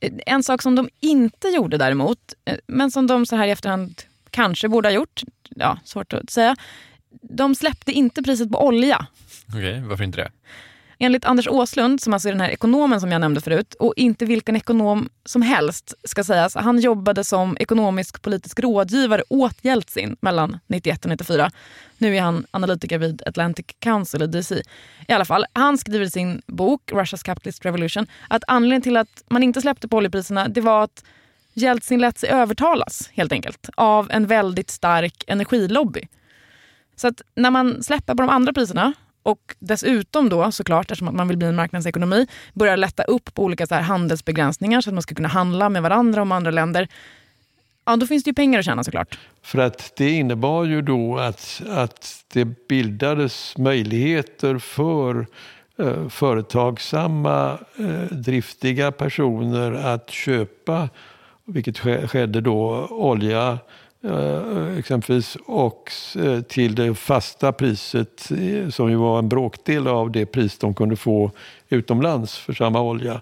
[0.00, 3.50] Eh, en sak som de inte gjorde däremot, eh, men som de så här i
[3.50, 6.56] efterhand kanske borde ha gjort, ja, svårt att säga.
[7.22, 9.06] De släppte inte priset på olja.
[9.48, 10.30] Okej, okay, varför inte det?
[11.02, 14.24] Enligt Anders Åslund, som alltså är den här ekonomen som jag nämnde förut, och inte
[14.24, 16.54] vilken ekonom som helst ska sägas.
[16.54, 21.50] Han jobbade som ekonomisk politisk rådgivare åt Jeltsin mellan 91 och 94.
[21.98, 24.62] Nu är han analytiker vid Atlantic Council i DC.
[25.08, 29.24] I alla fall, han skriver i sin bok Russia's Capitalist Revolution att anledningen till att
[29.28, 31.04] man inte släppte på oljepriserna det var att
[31.54, 36.08] Jeltsin lät sig övertalas helt enkelt av en väldigt stark energilobby.
[36.96, 41.28] Så att när man släpper på de andra priserna och dessutom då såklart, eftersom man
[41.28, 45.02] vill bli en marknadsekonomi, börjar lätta upp på olika så här handelsbegränsningar så att man
[45.02, 46.88] ska kunna handla med varandra och med andra länder.
[47.84, 49.18] Ja, då finns det ju pengar att tjäna såklart.
[49.42, 55.26] För att det innebar ju då att, att det bildades möjligheter för
[55.78, 60.88] eh, företagsamma, eh, driftiga personer att köpa,
[61.44, 63.58] vilket skedde då, olja
[64.04, 70.10] Eh, exempelvis och eh, till det fasta priset eh, som ju var en bråkdel av
[70.10, 71.30] det pris de kunde få
[71.68, 73.20] utomlands för samma olja.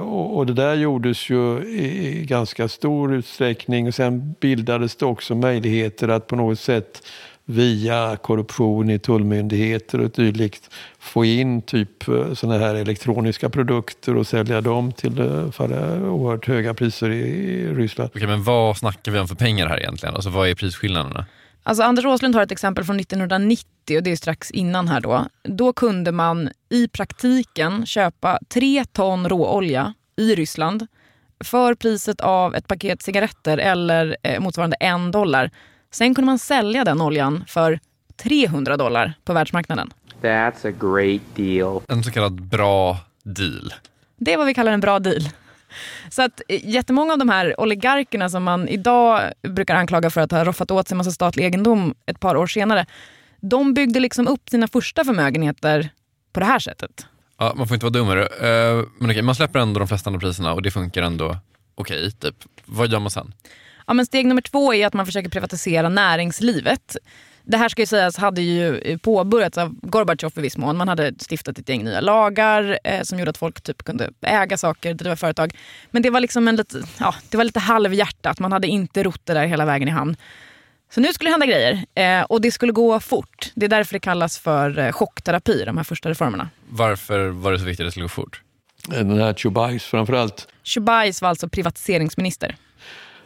[0.00, 6.08] Och det där gjordes ju i ganska stor utsträckning och sen bildades det också möjligheter
[6.08, 7.02] att på något sätt
[7.44, 14.26] via korruption i tullmyndigheter och dylikt få in typ eh, sådana här elektroniska produkter och
[14.26, 18.10] sälja dem till eh, för oerhört höga priser i Ryssland.
[18.14, 20.14] Okej, men vad snackar vi om för pengar här egentligen?
[20.14, 21.26] Alltså vad är prisskillnaderna?
[21.62, 25.26] Alltså Anders Åslund har ett exempel från 1990 och det är strax innan här då.
[25.42, 30.86] Då kunde man i praktiken köpa tre ton råolja i Ryssland
[31.44, 35.50] för priset av ett paket cigaretter eller eh, motsvarande en dollar.
[35.92, 37.80] Sen kunde man sälja den oljan för
[38.16, 39.92] 300 dollar på världsmarknaden.
[40.22, 41.80] That's a great deal.
[41.88, 43.74] En så kallad bra deal.
[44.16, 45.22] Det är vad vi kallar en bra deal.
[46.10, 50.30] Så att eh, jättemånga av de här oligarkerna som man idag brukar anklaga för att
[50.30, 52.86] ha roffat åt sig massa statlig egendom ett par år senare.
[53.40, 55.88] De byggde liksom upp sina första förmögenheter
[56.32, 57.06] på det här sättet.
[57.38, 58.22] Ja, man får inte vara dummare.
[58.22, 61.36] Uh, men okej, man släpper ändå de flesta andra priserna och det funkar ändå
[61.74, 62.10] okej.
[62.10, 62.34] Typ.
[62.64, 63.34] Vad gör man sen?
[63.86, 66.96] Ja, men steg nummer två är att man försöker privatisera näringslivet.
[67.44, 70.76] Det här ska ju sägas hade ju påbörjats av Gorbatjov i viss mån.
[70.76, 74.58] Man hade stiftat ett gäng nya lagar eh, som gjorde att folk typ kunde äga
[74.58, 75.54] saker, driva företag.
[75.90, 78.38] Men det var liksom en lite, ja, det var lite halvhjärtat.
[78.38, 80.16] Man hade inte rott det där hela vägen i hamn.
[80.94, 83.52] Så nu skulle det hända grejer eh, och det skulle gå fort.
[83.54, 86.48] Det är därför det kallas för eh, chockterapi, de här första reformerna.
[86.68, 88.42] Varför var det så viktigt att det skulle gå fort?
[88.86, 90.48] Den här Chubais framförallt.
[90.64, 92.56] Chubais var alltså privatiseringsminister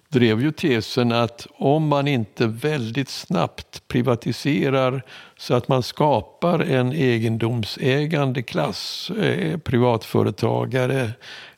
[0.08, 5.02] drev ju tesen att om man inte väldigt snabbt privatiserar
[5.36, 11.10] så att man skapar en egendomsägande klass, eh, privatföretagare,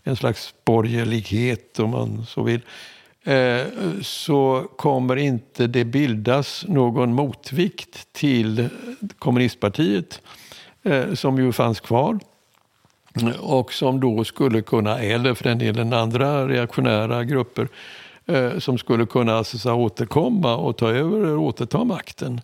[0.03, 2.61] en slags borgerlighet om man så vill,
[3.25, 3.61] eh,
[4.03, 8.69] så kommer inte det bildas någon motvikt till
[9.19, 10.23] kommunistpartiet
[10.83, 12.19] eh, som ju fanns kvar
[13.39, 17.69] och som då skulle kunna, eller för den delen andra reaktionära grupper,
[18.29, 22.41] eh, som skulle kunna alltså, återkomma och ta över och återta makten.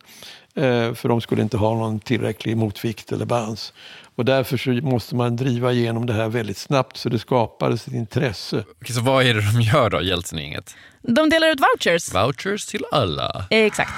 [0.55, 3.73] Eh, för de skulle inte ha någon tillräcklig motvikt eller balans.
[4.17, 7.95] Och därför så måste man driva igenom det här väldigt snabbt så det skapades ett
[7.95, 8.65] intresse.
[8.81, 10.77] Okej, så vad är det de gör då, Jeltsin-gänget?
[11.03, 12.15] De delar ut vouchers.
[12.15, 13.47] Vouchers till alla?
[13.51, 13.93] exakt.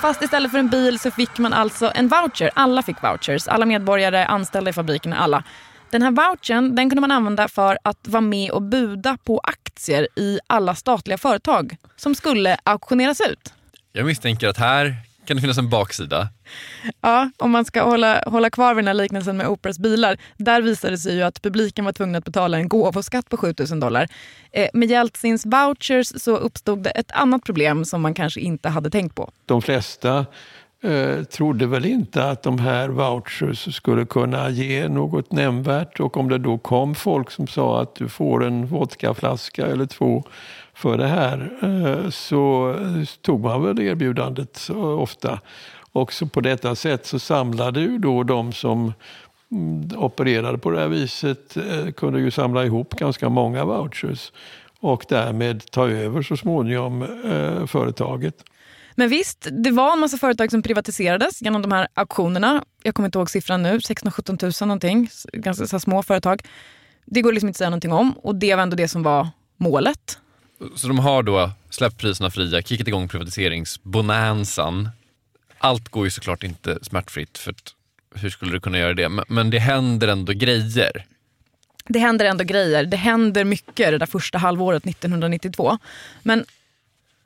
[0.00, 2.50] Fast istället för en bil så fick man alltså en voucher.
[2.54, 3.48] Alla fick vouchers.
[3.48, 5.42] Alla medborgare, anställda i fabrikerna, alla.
[5.90, 10.08] Den här vouchern den kunde man använda för att vara med och buda på aktier
[10.16, 13.52] i alla statliga företag som skulle auktioneras ut.
[13.92, 16.28] Jag misstänker att här Kan det finnas en baksida?
[17.00, 20.18] Ja, om man ska hålla, hålla kvar vid den här liknelsen med Operas bilar.
[20.36, 23.80] Där visade det sig ju att publiken var tvungen att betala en gåvoskatt på 7000
[23.80, 24.08] dollar.
[24.52, 28.90] Eh, med Jeltsins vouchers så uppstod det ett annat problem som man kanske inte hade
[28.90, 29.30] tänkt på.
[29.46, 30.26] De flesta
[30.82, 36.28] eh, trodde väl inte att de här vouchers skulle kunna ge något nämnvärt och om
[36.28, 40.24] det då kom folk som sa att du får en vodkaflaska eller två
[40.74, 42.74] för det här eh, så
[43.22, 45.40] tog man väl erbjudandet ofta.
[45.92, 48.92] Och så på detta sätt så samlade ju då de som
[49.50, 54.32] mm, opererade på det här viset eh, kunde ju samla ihop ganska många vouchers
[54.80, 58.44] och därmed ta över så småningom eh, företaget.
[59.00, 62.64] Men visst, det var en massa företag som privatiserades genom de här auktionerna.
[62.82, 65.10] Jag kommer inte ihåg siffran nu, 16 17 000 någonting.
[65.32, 66.42] Ganska så små företag.
[67.06, 69.28] Det går liksom inte att säga någonting om och det var ändå det som var
[69.56, 70.18] målet.
[70.76, 74.88] Så de har då släppt priserna fria, kickat igång privatiseringsbonanzan.
[75.58, 77.74] Allt går ju såklart inte smärtfritt, för att,
[78.14, 79.08] hur skulle du kunna göra det?
[79.08, 81.06] Men, men det händer ändå grejer.
[81.84, 82.84] Det händer ändå grejer.
[82.84, 85.78] Det händer mycket det där första halvåret 1992.
[86.22, 86.44] Men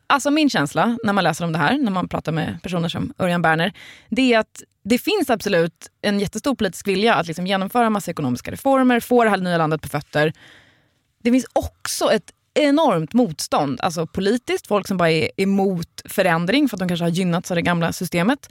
[0.07, 3.13] alltså min känsla när man läser om det här, när man pratar med personer som
[3.19, 3.73] Örjan Berner,
[4.09, 8.51] det är att det finns absolut en jättestor politisk vilja att liksom genomföra massa ekonomiska
[8.51, 10.33] reformer, få det här nya landet på fötter.
[11.23, 16.77] Det finns också ett enormt motstånd, alltså politiskt, folk som bara är emot förändring för
[16.77, 18.51] att de kanske har gynnats av det gamla systemet.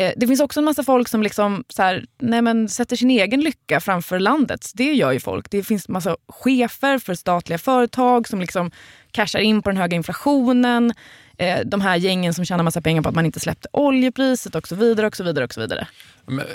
[0.00, 3.10] Eh, det finns också en massa folk som liksom så här, nej men sätter sin
[3.10, 4.72] egen lycka framför landets.
[4.72, 5.50] Det gör ju folk.
[5.50, 8.70] Det finns massa chefer för statliga företag som liksom
[9.10, 10.94] cashar in på den höga inflationen.
[11.38, 14.68] Eh, de här gängen som tjänar massa pengar på att man inte släppte oljepriset och
[14.68, 15.06] så vidare.
[15.06, 15.86] och så vidare och så vidare.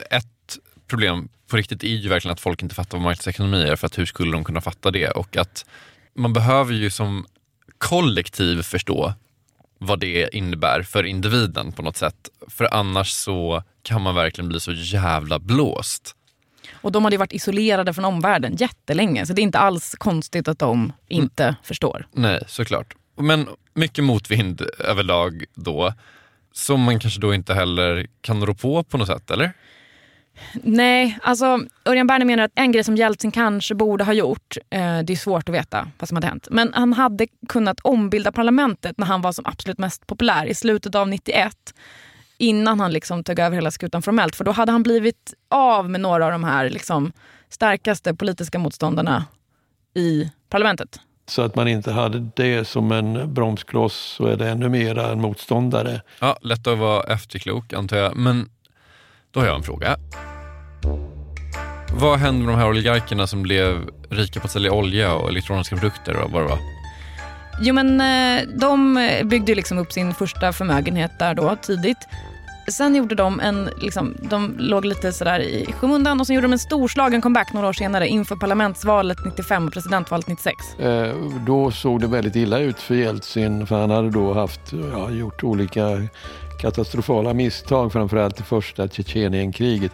[0.10, 3.76] Ett problem på riktigt är ju verkligen att folk inte fattar vad marknadsekonomi är.
[3.76, 5.10] För att hur skulle de kunna fatta det?
[5.10, 5.66] Och att
[6.16, 7.26] man behöver ju som
[7.78, 9.14] kollektiv förstå
[9.86, 12.30] vad det innebär för individen på något sätt.
[12.48, 16.16] För annars så kan man verkligen bli så jävla blåst.
[16.74, 20.48] Och de hade ju varit isolerade från omvärlden jättelänge så det är inte alls konstigt
[20.48, 21.56] att de inte mm.
[21.64, 22.08] förstår.
[22.12, 22.96] Nej, såklart.
[23.18, 25.94] Men mycket motvind överlag då
[26.52, 29.54] som man kanske då inte heller kan rå på på något sätt, eller?
[30.54, 35.00] Nej, alltså Örjan Berner menar att en grej som Jeltsin kanske borde ha gjort, eh,
[35.00, 38.98] det är svårt att veta vad som hade hänt, men han hade kunnat ombilda parlamentet
[38.98, 41.74] när han var som absolut mest populär i slutet av 91
[42.38, 44.36] innan han liksom tog över hela skutan formellt.
[44.36, 47.12] För då hade han blivit av med några av de här liksom,
[47.50, 49.26] starkaste politiska motståndarna
[49.94, 51.00] i parlamentet.
[51.28, 55.22] Så att man inte hade det som en bromskloss så är det ännu mer en
[55.22, 56.02] motståndare.
[56.20, 58.16] Ja, lätt att vara efterklok antar jag.
[58.16, 58.50] Men
[59.36, 59.98] då har jag en fråga.
[61.94, 65.76] Vad hände med de här oligarkerna som blev rika på att sälja olja och elektroniska
[65.76, 66.60] produkter och vad det var?
[67.62, 71.98] Jo men eh, de byggde liksom upp sin första förmögenhet där då tidigt.
[72.68, 76.54] Sen gjorde de en, liksom, de låg lite sådär i skymundan och sen gjorde de
[76.54, 80.80] en storslagen comeback några år senare inför parlamentsvalet 95 och presidentvalet 96.
[80.80, 81.16] Eh,
[81.46, 85.44] då såg det väldigt illa ut för Jeltsin för han hade då haft, ja, gjort
[85.44, 85.82] olika
[86.66, 89.92] katastrofala misstag, framförallt det första Tjetjenienkriget.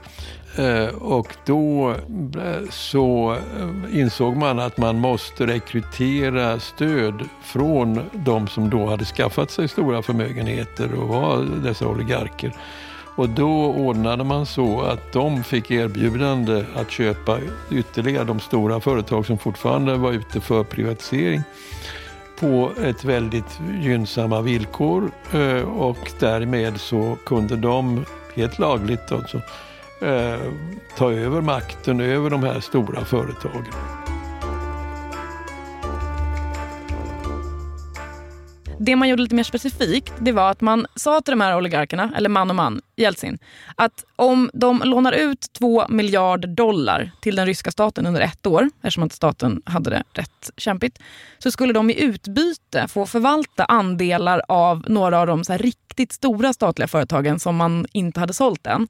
[0.57, 8.47] Eh, och då eh, så eh, insåg man att man måste rekrytera stöd från de
[8.47, 12.53] som då hade skaffat sig stora förmögenheter och var dessa oligarker.
[13.15, 17.37] Och då ordnade man så att de fick erbjudande att köpa
[17.71, 21.41] ytterligare de stora företag som fortfarande var ute för privatisering
[22.41, 29.37] på ett väldigt gynnsamma villkor eh, och därmed så kunde de helt lagligt alltså
[30.01, 30.39] eh,
[30.97, 34.00] ta över makten över de här stora företagen.
[38.83, 42.13] Det man gjorde lite mer specifikt det var att man sa till de här oligarkerna,
[42.15, 43.39] eller man och man, Jeltsin,
[43.75, 48.69] att om de lånar ut 2 miljarder dollar till den ryska staten under ett år,
[48.77, 50.99] eftersom att staten hade det rätt kämpigt,
[51.39, 56.53] så skulle de i utbyte få förvalta andelar av några av de så riktigt stora
[56.53, 58.87] statliga företagen som man inte hade sålt än.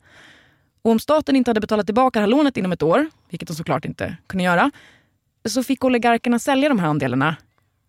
[0.81, 3.53] Och om staten inte hade betalat tillbaka det här lånet inom ett år, vilket de
[3.53, 4.71] såklart inte kunde göra,
[5.49, 7.35] så fick oligarkerna sälja de här andelarna.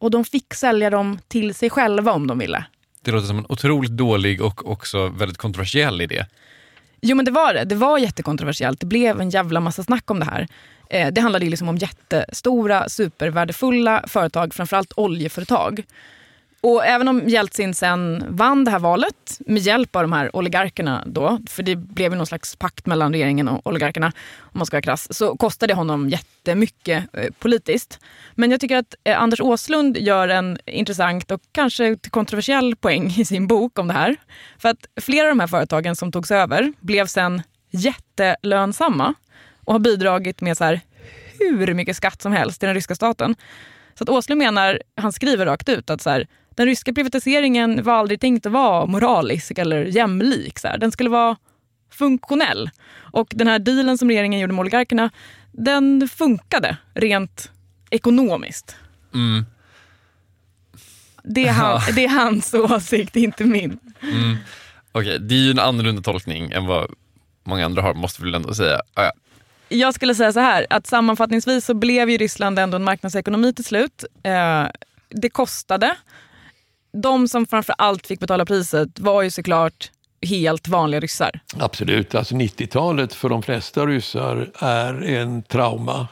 [0.02, 2.64] Och de fick sälja dem till sig själva om de ville.
[3.02, 6.26] Det låter som en otroligt dålig och också väldigt kontroversiell idé.
[7.00, 7.64] Jo men det var det.
[7.64, 8.80] Det var jättekontroversiellt.
[8.80, 10.48] Det blev en jävla massa snack om det här.
[10.90, 15.84] Eh, det handlade liksom om jättestora, supervärdefulla företag, framförallt oljeföretag.
[16.62, 21.02] Och även om Jeltsin sen vann det här valet med hjälp av de här oligarkerna
[21.06, 24.74] då, för det blev ju någon slags pakt mellan regeringen och oligarkerna om man ska
[24.74, 28.00] vara krass, så kostade det honom jättemycket eh, politiskt.
[28.34, 33.24] Men jag tycker att eh, Anders Åslund gör en intressant och kanske kontroversiell poäng i
[33.24, 34.16] sin bok om det här.
[34.58, 39.14] För att flera av de här företagen som togs över blev sen jättelönsamma
[39.64, 40.80] och har bidragit med så här
[41.38, 43.36] hur mycket skatt som helst till den ryska staten.
[43.94, 47.94] Så att Åslund menar, han skriver rakt ut att så här, den ryska privatiseringen var
[47.94, 50.58] aldrig tänkt att vara moralisk eller jämlik.
[50.58, 50.78] Så här.
[50.78, 51.36] Den skulle vara
[51.90, 52.70] funktionell.
[53.12, 55.10] Och den här dealen som regeringen gjorde med oligarkerna,
[55.52, 57.50] den funkade rent
[57.90, 58.76] ekonomiskt.
[59.14, 59.46] Mm.
[61.24, 63.78] Det är, han, det är hans åsikt, inte min.
[64.02, 64.36] Mm.
[64.92, 66.90] Okej, det är ju en annorlunda tolkning än vad
[67.44, 68.80] många andra har, måste vi väl ändå säga.
[68.94, 69.12] Ah, ja.
[69.68, 73.64] Jag skulle säga så här, att sammanfattningsvis så blev ju Ryssland ändå en marknadsekonomi till
[73.64, 74.04] slut.
[74.22, 74.66] Eh,
[75.08, 75.96] det kostade.
[76.92, 79.90] De som framför allt fick betala priset var ju såklart
[80.26, 81.40] helt vanliga ryssar.
[81.58, 86.08] Absolut, alltså 90-talet för de flesta ryssar är en trauma.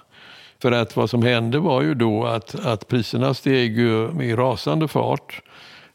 [0.62, 5.42] För att vad som hände var ju då att, att priserna steg ju rasande fart.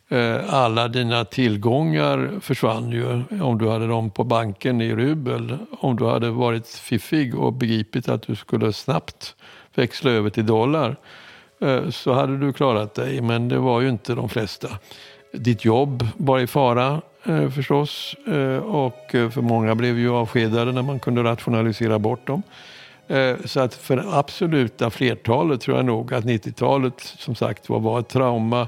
[0.10, 5.58] Eh, alla dina tillgångar försvann ju om du hade dem på banken i rubel.
[5.80, 9.36] Om du hade varit fiffig och begripit att du skulle snabbt
[9.76, 10.96] växla över till dollar
[11.60, 14.68] Eh, så hade du klarat dig, men det var ju inte de flesta.
[15.34, 20.82] Ditt jobb var i fara eh, förstås eh, och för många blev ju avskedade när
[20.82, 22.44] man kunde rationalisera bort dem.
[23.46, 28.00] Så att för det absoluta flertalet tror jag nog att 90-talet som sagt var, var
[28.00, 28.68] ett trauma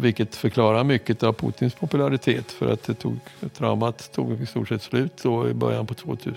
[0.00, 3.18] vilket förklarar mycket av Putins popularitet för att det tog,
[3.58, 6.34] traumat tog i stort sett slut då i början på 2000.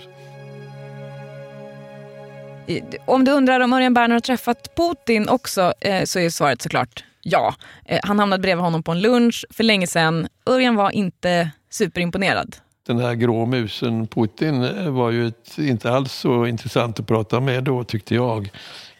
[3.06, 7.04] Om du undrar om Örjan Berner har träffat Putin också eh, så är svaret såklart
[7.22, 7.54] ja.
[7.84, 10.28] Eh, han hamnade bredvid honom på en lunch för länge sedan.
[10.46, 12.56] Örjan var inte superimponerad.
[12.86, 17.40] Den här grå musen Putin eh, var ju ett, inte alls så intressant att prata
[17.40, 18.50] med då tyckte jag.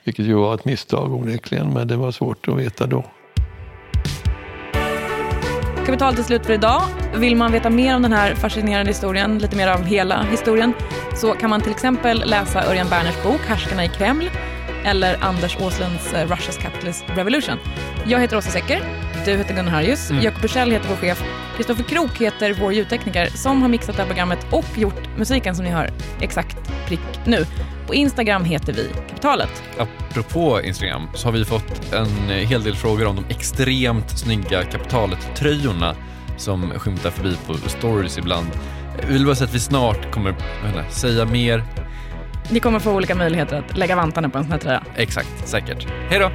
[0.05, 3.05] Vilket ju var ett misstag onekligen men det var svårt att veta då.
[5.89, 6.83] Kapitalet är slut för idag.
[7.15, 10.73] Vill man veta mer om den här fascinerande historien, lite mer av hela historien,
[11.15, 14.31] så kan man till exempel läsa Örjan Berners bok Härskarna i Kreml
[14.85, 17.59] eller Anders Åslunds eh, Russia's Capitalist Revolution.
[18.07, 18.83] Jag heter Åsa Secker,
[19.25, 20.23] du heter Gunnar Harjus, mm.
[20.23, 21.23] Jakob Bursell heter vår chef,
[21.57, 25.65] Kristoffer Krook heter vår ljudtekniker som har mixat det här programmet och gjort musiken som
[25.65, 27.45] ni hör exakt prick nu.
[27.89, 29.63] På Instagram heter vi Kapitalet.
[29.79, 35.95] Apropå Instagram så har vi fått en hel del frågor om de extremt snygga Kapitalet-tröjorna
[36.37, 38.47] som skymtar förbi på stories ibland.
[39.07, 41.65] Vi vill bara säga att vi snart kommer inte, säga mer.
[42.51, 44.83] Ni kommer få olika möjligheter att lägga vantarna på en sån här tröja.
[44.97, 45.87] Exakt, säkert.
[46.11, 46.31] Hej då!